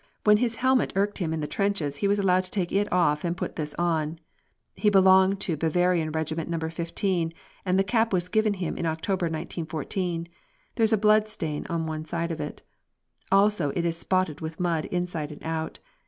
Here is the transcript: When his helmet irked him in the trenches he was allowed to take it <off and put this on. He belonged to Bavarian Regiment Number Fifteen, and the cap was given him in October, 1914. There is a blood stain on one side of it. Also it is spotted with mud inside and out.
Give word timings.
When 0.23 0.37
his 0.37 0.55
helmet 0.55 0.93
irked 0.95 1.19
him 1.19 1.31
in 1.31 1.41
the 1.41 1.47
trenches 1.47 1.97
he 1.97 2.07
was 2.07 2.17
allowed 2.17 2.43
to 2.45 2.49
take 2.49 2.71
it 2.71 2.91
<off 2.91 3.23
and 3.23 3.37
put 3.37 3.55
this 3.55 3.75
on. 3.75 4.17
He 4.73 4.89
belonged 4.89 5.39
to 5.41 5.55
Bavarian 5.55 6.11
Regiment 6.11 6.49
Number 6.49 6.71
Fifteen, 6.71 7.31
and 7.65 7.77
the 7.77 7.83
cap 7.83 8.11
was 8.11 8.27
given 8.27 8.55
him 8.55 8.77
in 8.79 8.87
October, 8.87 9.25
1914. 9.27 10.27
There 10.73 10.83
is 10.83 10.91
a 10.91 10.97
blood 10.97 11.27
stain 11.27 11.67
on 11.69 11.85
one 11.85 12.05
side 12.05 12.31
of 12.31 12.41
it. 12.41 12.63
Also 13.31 13.69
it 13.75 13.85
is 13.85 13.95
spotted 13.95 14.41
with 14.41 14.59
mud 14.59 14.85
inside 14.85 15.31
and 15.31 15.43
out. 15.43 15.77